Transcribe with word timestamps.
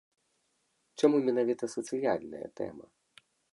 Чаму 1.01 1.17
менавіта 1.27 1.71
сацыяльная 1.75 2.47
тэма? 2.61 2.85